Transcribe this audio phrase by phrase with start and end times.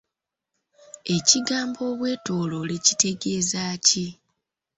[1.15, 4.05] Ekigambo obwetooloole kitegeeza ki?